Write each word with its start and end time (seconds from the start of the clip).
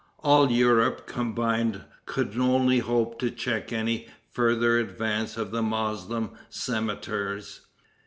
All 0.23 0.49
Europe 0.49 1.05
combined 1.05 1.83
could 2.07 2.35
only 2.35 2.79
hope 2.79 3.19
to 3.19 3.29
check 3.29 3.71
any 3.71 4.07
further 4.31 4.79
advance 4.79 5.37
of 5.37 5.51
the 5.51 5.61
Moslem 5.61 6.31
cimeters. 6.49 7.59